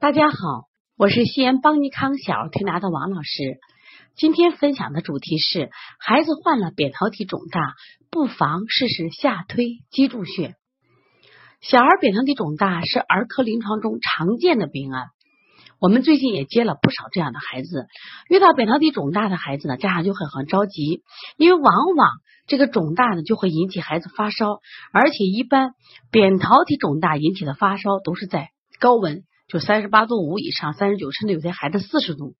[0.00, 0.36] 大家好，
[0.96, 3.58] 我是西安邦尼康小儿推拿的王老师。
[4.16, 7.74] 今天分享的主题是：孩子患了扁桃体肿大，
[8.10, 10.54] 不妨试试下推脊柱穴。
[11.60, 15.08] 小儿扁桃体肿大是儿科临床中常见的病案，
[15.78, 17.86] 我们最近也接了不少这样的孩子。
[18.30, 21.02] 遇到扁桃体肿大的孩子呢，家长就会很着急，
[21.36, 22.08] 因为往往
[22.46, 24.60] 这个肿大呢就会引起孩子发烧，
[24.94, 25.72] 而且一般
[26.10, 28.48] 扁桃体肿大引起的发烧都是在
[28.78, 29.24] 高温。
[29.50, 32.36] 就三十八度五以上，三十九，甚至有些孩子四十度。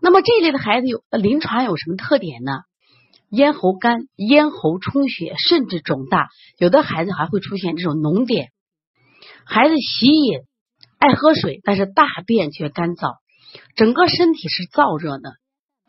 [0.00, 2.62] 那么这一类的孩子有临床有什么特点呢？
[3.30, 6.28] 咽喉干、咽喉充血，甚至肿大，
[6.58, 8.48] 有的孩子还会出现这种脓点。
[9.44, 10.40] 孩子喜饮、
[10.98, 13.18] 爱喝水，但是大便却干燥，
[13.76, 15.34] 整个身体是燥热的，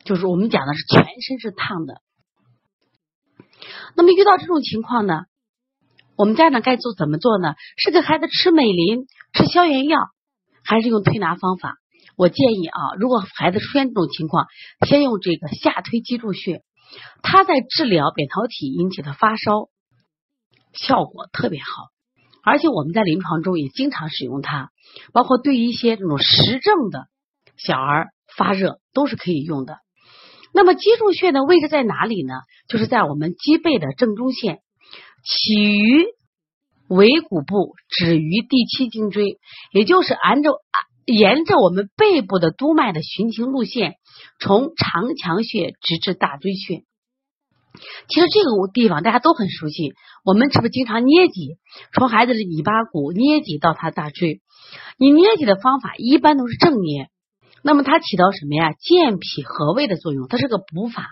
[0.03, 2.01] 就是我们讲的是全身是烫的。
[3.95, 5.23] 那么遇到这种情况呢？
[6.17, 7.55] 我们家长该做怎么做呢？
[7.77, 9.99] 是给孩子吃美林、吃消炎药，
[10.63, 11.75] 还是用推拿方法？
[12.15, 14.47] 我建议啊，如果孩子出现这种情况，
[14.87, 16.63] 先用这个下推脊柱穴，
[17.21, 19.67] 它在治疗扁桃体引起的发烧
[20.71, 21.65] 效果特别好，
[22.43, 24.69] 而且我们在临床中也经常使用它，
[25.11, 27.07] 包括对于一些这种实症的
[27.57, 29.79] 小儿发热都是可以用的。
[30.53, 32.35] 那么脊柱穴的位置在哪里呢？
[32.69, 34.59] 就是在我们脊背的正中线。
[35.25, 36.05] 起于
[36.95, 39.37] 尾骨部，止于第七颈椎，
[39.71, 40.51] 也就是按照
[41.05, 43.95] 沿着我们背部的督脉的循行路线，
[44.39, 46.83] 从长强穴直至大椎穴。
[48.07, 49.93] 其实这个地方大家都很熟悉，
[50.23, 51.57] 我们是不是经常捏脊？
[51.93, 54.39] 从孩子的尾巴骨捏脊到他大椎，
[54.97, 57.09] 你捏脊的方法一般都是正捏，
[57.61, 58.71] 那么它起到什么呀？
[58.79, 61.05] 健脾和胃的作用，它是个补法。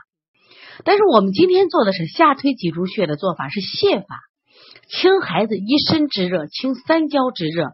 [0.85, 4.21] 但是我们今天做的是下推脊柱穴的做法是泻法，
[4.89, 7.71] 清孩子一身之热，清三焦之热。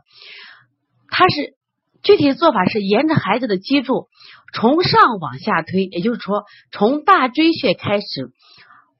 [1.09, 1.55] 它是
[2.01, 4.07] 具体做法是沿着孩子的脊柱
[4.53, 8.31] 从上往下推，也就是说从大椎穴开始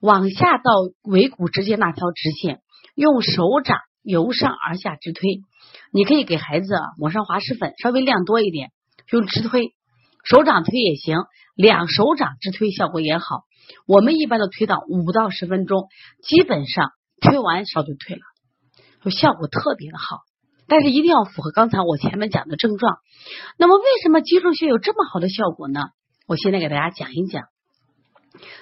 [0.01, 0.71] 往下到
[1.03, 2.61] 尾骨之间那条直线，
[2.95, 5.21] 用手掌由上而下直推。
[5.91, 8.71] 你可以给孩子抹上滑石粉，稍微量多一点，
[9.11, 9.73] 用直推，
[10.23, 11.19] 手掌推也行，
[11.55, 13.43] 两手掌直推效果也好。
[13.85, 15.87] 我们一般都推到五到十分钟，
[16.23, 16.91] 基本上
[17.29, 18.21] 推完烧就退了，
[19.03, 20.21] 就效果特别的好。
[20.67, 22.97] 但是一定要符合刚才我前面讲的症状。
[23.57, 25.79] 那么为什么脊柱穴有这么好的效果呢？
[26.27, 27.43] 我现在给大家讲一讲。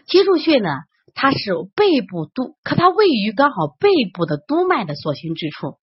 [0.06, 0.70] 脊柱穴呢，
[1.14, 5.78] 它是背部督，可它位于刚好背部的督脉的所行之处，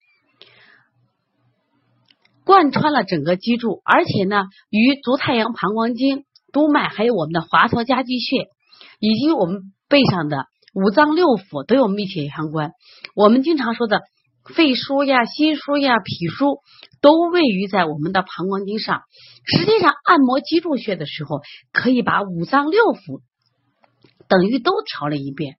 [2.45, 8.49] 贯穿了整个脊柱，而且呢，与足太阳膀胱经、督脉还有我们的华佗夹脊穴。
[9.01, 12.73] 以及我们背上的五脏六腑都有密切相关。
[13.15, 14.03] 我们经常说的
[14.55, 16.59] 肺腧呀、心腧呀、脾腧
[17.01, 19.03] 都位于在我们的膀胱经上。
[19.47, 21.41] 实际上，按摩脊柱穴的时候，
[21.73, 23.23] 可以把五脏六腑
[24.27, 25.57] 等于都调了一遍。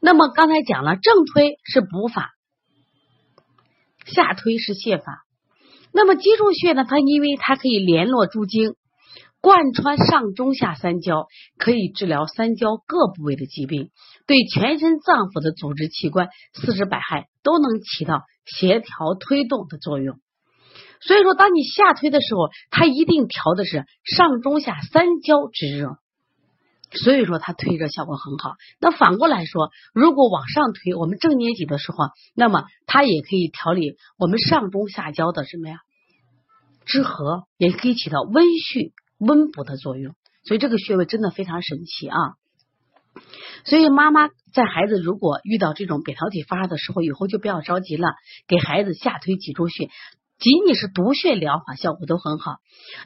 [0.00, 2.30] 那么刚才讲了，正推是补法，
[4.06, 5.24] 下推是泻法。
[5.92, 6.84] 那么脊柱穴呢？
[6.88, 8.76] 它因为它可以联络诸经。
[9.40, 13.90] 贯穿上中下三焦，可以治疗三焦各部位的疾病，
[14.26, 20.18] 对全身脏腑的组织器官、四肢百骸都能起到协调推动的作用。
[21.00, 25.96] 所以说，当你下推的时候，它一定调的是上中下三焦之热。
[26.92, 28.56] 所以说，它推热效果很好。
[28.78, 31.96] 那反过来说，如果往上推，我们正捏脊的时候，
[32.34, 35.78] 那么它也可以调理我们上中下焦的什么呀？
[36.84, 38.92] 之和，也可以起到温煦。
[39.20, 40.14] 温补的作用，
[40.44, 42.16] 所以这个穴位真的非常神奇啊！
[43.64, 48.14] 所以妈妈在孩子如果遇到这种扁桃体发的时候，以后就不要着急了，
[48.48, 49.90] 给孩子下推脊柱穴，
[50.38, 52.56] 仅仅是督穴疗法效果都很好。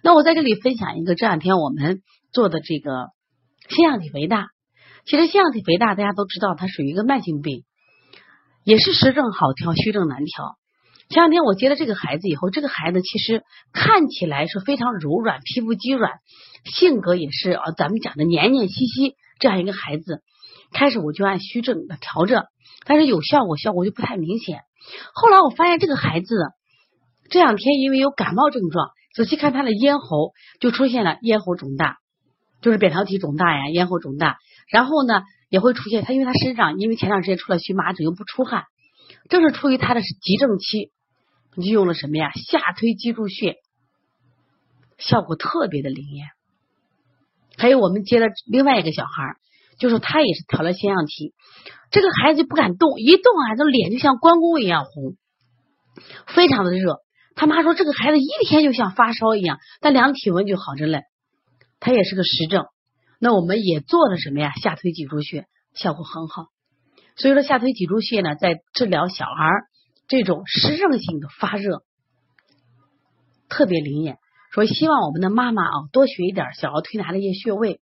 [0.03, 2.01] 那我在这里分享一个这两天我们
[2.33, 3.09] 做的这个
[3.69, 4.49] 腺样体肥大，
[5.05, 7.65] 其实腺样体肥大大家都知道，它属于一个慢性病，
[8.63, 10.57] 也是实症好调，虚症难调。
[11.09, 13.43] 前两天我接了这个孩子以后，这个孩子其实
[13.73, 16.13] 看起来是非常柔软，皮肤肌软，
[16.65, 20.23] 性格也是啊，咱们讲的黏黏兮兮这样一个孩子。
[20.73, 22.47] 开始我就按虚症的调着，
[22.85, 24.61] 但是有效果，效果就不太明显。
[25.15, 26.27] 后来我发现这个孩子
[27.31, 31.99] 这两天因为有感冒症状，仔细看他的咽喉就出现了咽喉肿大，
[32.61, 34.39] 就是扁桃体肿大呀，咽喉肿大。
[34.69, 38.65] 然后呢也会出现他，因为他身上因为前段时间出了荨麻疹又不出汗，
[39.29, 40.93] 正是处于他的是急症期。
[41.57, 42.33] 你就用了什么呀？
[42.35, 43.59] 下推脊柱穴，
[44.99, 46.27] 效果特别的灵验。
[47.57, 49.37] 还有我们接了另外一个小孩，
[49.79, 51.33] 就是他也是调了腺样体，
[51.93, 55.17] 这个孩子就不敢动，一动啊，这脸就像关公一样红，
[56.27, 56.97] 非常的热。
[57.37, 61.03] 他妈说这个孩子一天就像发烧一样，但量体温就好着嘞。
[61.79, 62.65] 他也是个实症。
[63.21, 64.53] 那我们也做了什么呀？
[64.61, 66.47] 下推脊柱穴效果很好。
[67.17, 69.49] 所以说下推脊柱穴呢，在治疗小孩
[70.09, 71.83] 这种湿热性的发热
[73.49, 74.19] 特别灵验。
[74.53, 77.81] 说希望我们的妈妈啊多学一点小儿推拿的一些穴位，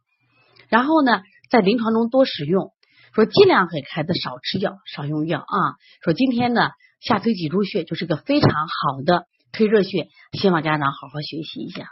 [0.69, 2.73] 然后呢在临床中多使用。
[3.15, 5.57] 说尽量给孩子少吃药、少用药啊。
[6.03, 6.71] 说今天呢
[7.01, 11.89] 下推脊柱穴就是个非常好的推热穴，希望家长好好学习一下。